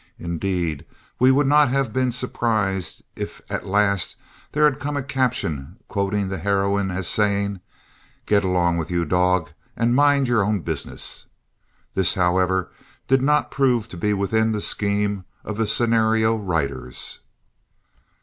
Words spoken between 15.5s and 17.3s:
the scenario writers.